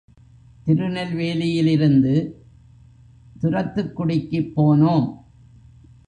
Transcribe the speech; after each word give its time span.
திருநெல்வேலியிலிருந்து 0.65 2.33
துரத்துக்குடிக்குப் 3.41 4.51
போனோம். 4.55 5.07